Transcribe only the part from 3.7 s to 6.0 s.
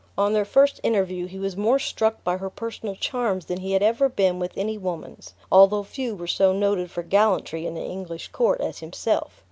had ever been with any woman's, although